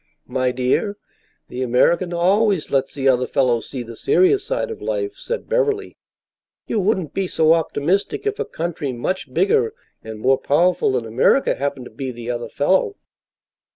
"My 0.25 0.51
dear, 0.51 0.97
the 1.47 1.61
American 1.61 2.11
always 2.11 2.71
lets 2.71 2.95
the 2.95 3.07
other 3.07 3.27
fellow 3.27 3.59
see 3.59 3.83
the 3.83 3.95
serious 3.95 4.43
side 4.43 4.71
of 4.71 4.81
life," 4.81 5.13
said 5.15 5.47
Beverly. 5.47 5.95
"You 6.65 6.79
wouldn't 6.79 7.13
be 7.13 7.27
so 7.27 7.53
optimistic 7.53 8.25
if 8.25 8.39
a 8.39 8.45
country 8.45 8.93
much 8.93 9.31
bigger 9.31 9.75
and 10.03 10.19
more 10.19 10.39
powerful 10.39 10.93
than 10.93 11.05
America 11.05 11.53
happened 11.53 11.85
to 11.85 11.91
be 11.91 12.09
the 12.11 12.31
other 12.31 12.49
fellow." 12.49 12.95